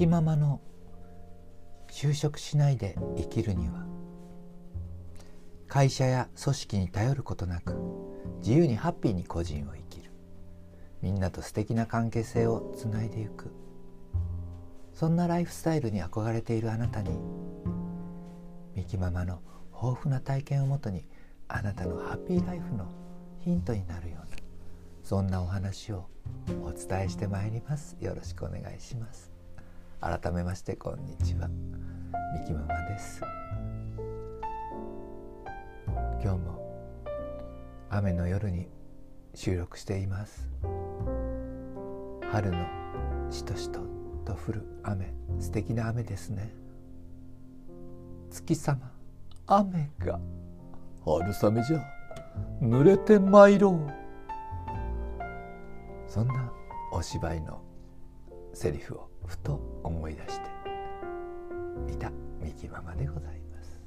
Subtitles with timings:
[0.00, 0.62] きままの
[1.90, 3.84] 就職しないで生きるには
[5.68, 7.76] 会社や組織に頼ることなく
[8.38, 10.10] 自由にハッピーに個人を生きる。
[11.02, 13.52] みんなと素敵な関係性をつないでいく。
[14.94, 17.10] そんなライフスタイルに憧れているあなたに
[18.74, 21.04] みきママの豊富な体験をもとに
[21.46, 22.86] あなたのハッピーライフの
[23.40, 24.38] ヒントになるような
[25.02, 26.08] そんなお話を
[26.64, 27.98] お伝えしてまいります。
[28.00, 29.39] よろしくお願いします。
[30.00, 31.48] 改めましてこんにちは。
[32.32, 33.20] みきママです。
[36.22, 36.58] 今日も
[37.90, 38.66] 雨の夜に
[39.34, 40.48] 収録しています。
[42.32, 42.66] 春の
[43.28, 43.80] しとしと
[44.24, 45.12] と降る雨。
[45.38, 46.54] 素敵な雨ですね。
[48.30, 48.90] 月様。
[49.46, 50.18] 雨が。
[51.04, 51.84] 春雨じゃ。
[52.62, 53.86] 濡れて参ろう。
[56.10, 56.50] そんな
[56.90, 57.60] お芝居の
[58.54, 63.80] セリフをふと思い出していたみきママでございます。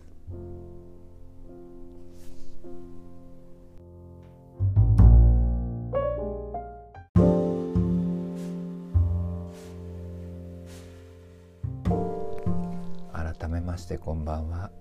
[13.11, 14.71] 改めましてこんばんは。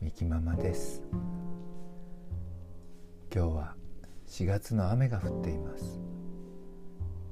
[0.00, 1.02] みきママです。
[3.34, 3.74] 今日は
[4.26, 6.00] 4月の雨が降っています。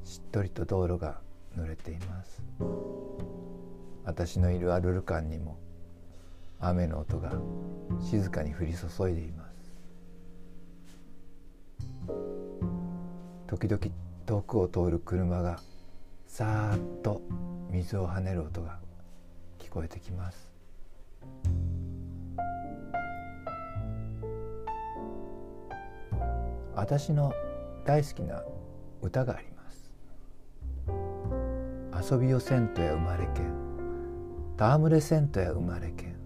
[0.04, 1.20] しっとりと道路が
[1.56, 2.42] 濡れています。
[4.04, 5.58] 私のいるアルルカンにも
[6.60, 7.32] 雨の音が
[8.00, 9.56] 静かに降り注いでいます。
[13.46, 13.80] 時々
[14.26, 15.60] 遠くを通る車が
[16.26, 17.22] さーっと
[17.70, 18.78] 水を跳ねる音が
[19.58, 20.50] 聞こえてきます。
[26.74, 27.32] 私の
[27.84, 28.42] 大好きな
[29.00, 29.55] 歌があります。
[31.98, 33.66] 遊びよせんとや生まれけん。
[34.58, 36.16] 戯れせんとや生まれけん。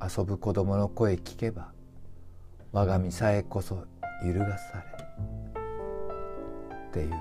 [0.00, 1.72] 遊ぶ子供の声聞けば
[2.70, 3.84] 我が身さえこそ
[4.24, 4.94] 揺るがされ。
[6.88, 7.14] っていう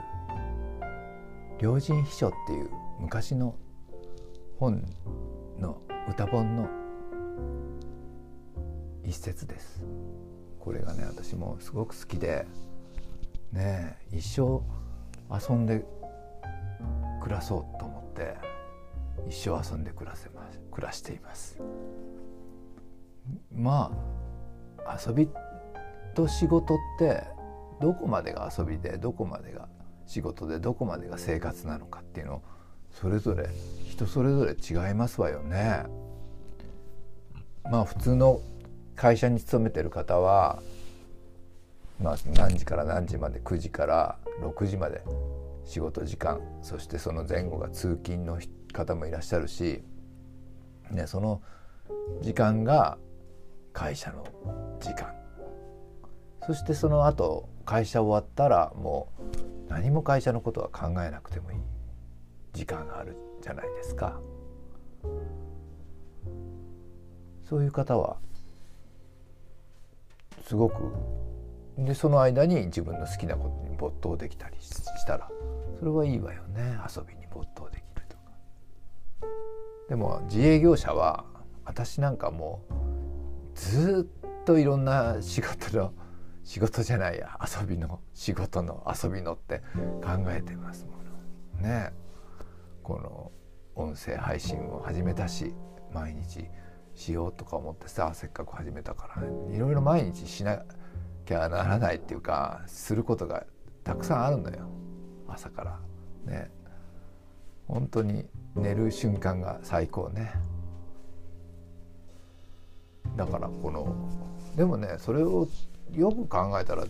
[1.60, 2.70] 「良人秘書」っていう
[3.00, 3.56] 昔の
[4.60, 4.84] 本
[5.58, 6.70] の歌本の
[9.04, 9.84] 一節です。
[10.60, 12.46] これがね私もすごく好きで
[13.52, 14.62] ね一生
[15.32, 15.84] 遊んで
[17.24, 18.36] 暮らそうと思って
[19.30, 21.58] 一生遊んで暮らせます暮らしています
[23.56, 23.92] ま
[24.86, 25.30] あ遊び
[26.14, 27.24] と仕事って
[27.82, 29.70] どこまでが遊びでどこまでが
[30.06, 32.42] 仕事でどこまでが生活なのかっていうのを
[32.92, 33.48] それぞれ
[33.90, 35.84] 人それぞれ違いますわよね。
[37.64, 38.42] まあ普通の
[38.96, 40.62] 会社に勤めてる方は、
[42.02, 45.02] まあ、何時から何時まで9時から6時まで
[45.66, 48.40] 仕事時間そしてその前後が通勤の
[48.74, 49.84] 方もいらっしゃるし、
[50.92, 51.42] ね、その
[52.22, 52.98] 時間が
[53.72, 54.24] 会社の
[54.80, 55.14] 時間
[56.46, 59.08] そしてその後会社終わったらも
[59.68, 61.58] う何も会社のことは考えなくてもいい
[62.52, 64.20] 時間があるじゃないですか。
[67.44, 68.18] そういう方は
[70.48, 70.76] すごく
[71.78, 75.30] でその間に自分の好きなことに没頭できたりしたら
[75.80, 76.78] それはいいわよね。
[76.96, 78.24] 遊びに没頭できるとか。
[79.90, 81.26] でも自営業者は
[81.66, 82.74] 私なんかもう
[83.56, 85.94] ずっといろんな仕事の
[86.44, 89.62] 仕事じゃないや遊びの仕事の遊びのって
[90.04, 90.92] 考えてますも
[91.62, 91.68] の。
[91.68, 91.94] ね。
[92.84, 93.32] この
[93.76, 95.54] 音声配信を始めたし
[95.94, 96.46] 毎日
[96.96, 99.24] しようとか思ってさせっかく始めたから、
[99.56, 100.64] いろいろ毎日しな
[101.26, 103.46] きゃならないっていうかすることが
[103.84, 104.70] たくさんあるのよ。
[105.28, 105.80] 朝から。
[106.26, 106.52] ね。
[107.68, 108.26] 本当に
[108.56, 110.34] 寝る瞬間が最高ね。
[113.16, 114.10] だからこの
[114.56, 115.48] でもねそれを
[115.92, 116.86] よく考えたら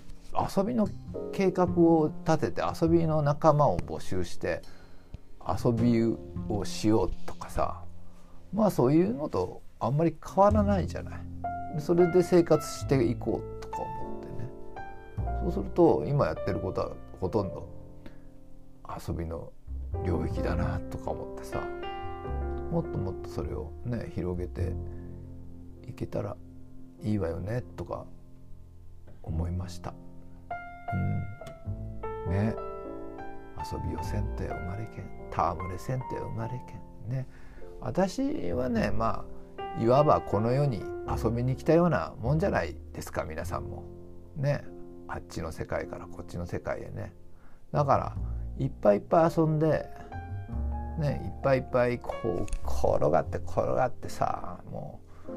[0.56, 0.88] 遊びの
[1.32, 4.62] 計画を立てて遊びの仲間を募集して
[5.46, 6.02] 遊び
[6.50, 7.82] をしようとかさ
[8.54, 11.20] まあそういうのとあんまり変わらないじゃない。
[11.80, 13.53] それで生活していこうっ
[15.44, 17.68] そうすると今やってることはほとんど
[19.08, 19.52] 遊びの
[20.06, 21.62] 領域だなとか思ってさ
[22.72, 24.74] もっともっとそれをね広げて
[25.88, 26.38] いけたら
[27.02, 28.06] いいわよねとか
[29.22, 29.94] 思いました。
[32.28, 32.32] うん。
[32.32, 32.56] ね。
[33.72, 35.06] 遊びをせんとや生まれけん。
[35.32, 37.16] 戯れせんとや生まれけん。
[37.16, 37.28] ね。
[37.82, 39.26] 私はねま
[39.58, 43.84] あいわばこの世に遊びに来たようなもんじゃないですか皆さんも。
[44.36, 44.73] ね。
[45.14, 47.14] あっちの世界からこっちの世界へね。
[47.72, 48.16] だから
[48.58, 49.88] いっぱいいっぱい遊んで
[50.98, 55.32] ねいっぱいいっぱいこう転がって転がってさもう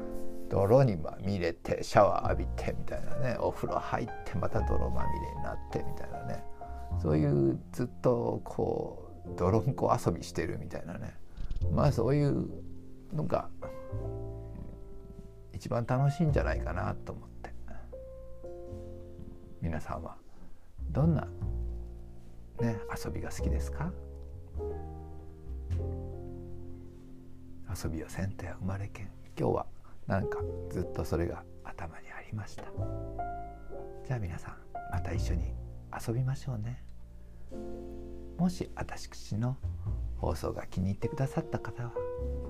[0.49, 6.43] 泥にまみれてシャワー浴びてみたいなねお風呂入ってまた泥まみれになってみたいなね。
[6.99, 11.13] そういうずっとこう泥んこ遊びしてるみたいなね。
[11.71, 12.49] まあそういう
[13.13, 13.49] のが
[15.53, 17.36] 一番楽しいんじゃないかなと思って。
[19.61, 20.15] 皆さんは
[20.91, 21.27] どんな、
[22.61, 23.91] ね、遊びが好きですか？
[27.83, 29.09] 遊びをせんとや生まれけん。
[29.37, 29.65] 今日は
[30.07, 30.39] なんか
[30.69, 32.63] ずっとそれが頭にありました。
[34.05, 34.55] じゃあ皆さん
[34.91, 35.53] また一緒に
[36.07, 36.83] 遊びましょうね。
[38.37, 39.57] もし私の
[40.17, 41.91] 放送が気に入ってくださった方は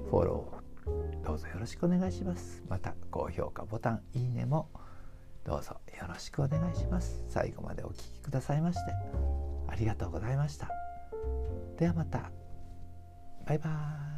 [0.10, 2.64] フォローどうぞよろしくお願いします。
[2.70, 4.70] また高評価ボタンいいねも
[5.48, 7.24] どうぞよろしくお願いします。
[7.30, 8.92] 最後までお聴きくださいまして
[9.70, 10.70] ありがとうございました。
[11.80, 12.32] ではまた。
[13.46, 14.17] バイバーイ。